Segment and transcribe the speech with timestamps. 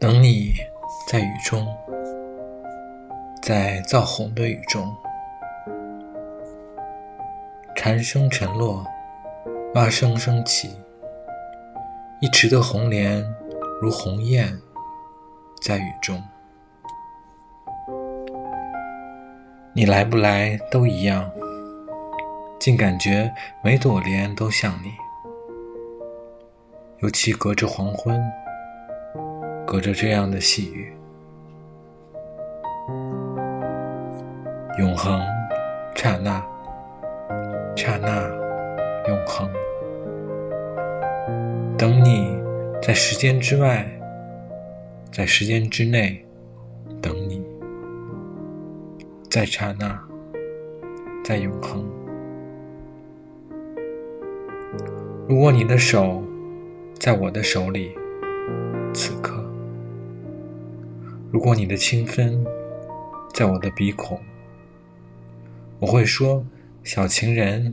[0.00, 0.54] 等你
[1.06, 1.66] 在雨中，
[3.42, 4.90] 在造红的雨中，
[7.76, 8.82] 蝉声沉落，
[9.74, 10.74] 蛙声升起，
[12.18, 13.22] 一池的红莲
[13.82, 14.58] 如鸿雁，
[15.60, 16.18] 在雨中。
[19.74, 21.30] 你来不来都一样，
[22.58, 23.30] 竟感觉
[23.62, 24.94] 每朵莲都像你。
[27.00, 28.18] 尤其隔着黄昏，
[29.70, 30.92] 隔着这样的细雨，
[34.80, 35.22] 永恒，
[35.94, 36.44] 刹那，
[37.76, 38.28] 刹那，
[39.06, 39.48] 永恒。
[41.78, 42.36] 等你
[42.82, 43.88] 在时间之外，
[45.12, 46.20] 在时间之内，
[47.00, 47.40] 等你，
[49.30, 49.96] 在刹那，
[51.22, 51.88] 在永恒。
[55.28, 56.20] 如果你的手。
[56.98, 57.96] 在我的手里，
[58.92, 59.39] 此刻。
[61.32, 62.44] 如果你的清芬
[63.32, 64.18] 在我的鼻孔，
[65.78, 66.44] 我会说
[66.82, 67.72] ：“小情人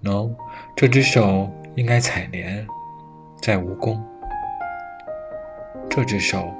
[0.00, 0.30] ，no，
[0.74, 2.66] 这只手应该采莲，
[3.40, 3.96] 在蜈蚣；
[5.88, 6.52] 这只手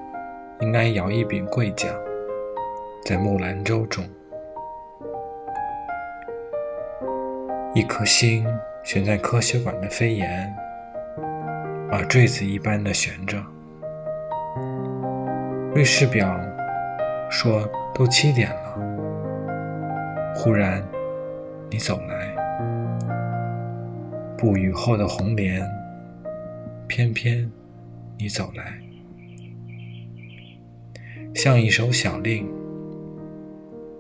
[0.61, 1.93] 应该摇一柄桂桨，
[3.05, 4.05] 在木兰舟中。
[7.75, 8.47] 一颗心
[8.85, 10.55] 悬在科学馆的飞檐。”
[11.91, 13.41] 把坠子一般的悬着，
[15.75, 16.41] 瑞士表
[17.29, 18.79] 说都七点了。
[20.33, 20.81] 忽然，
[21.69, 22.33] 你走来，
[24.39, 25.69] 不雨后的红莲，
[26.87, 27.51] 偏偏
[28.17, 28.81] 你走来，
[31.35, 32.49] 像一首小令，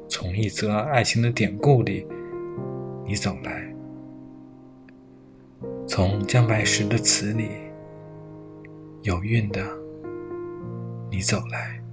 [0.08, 2.06] 从一则爱情的典故里，
[3.04, 3.68] 你走来，
[5.88, 7.48] 从姜白石的词里。
[9.02, 9.60] 有韵的，
[11.14, 11.83] 你走来。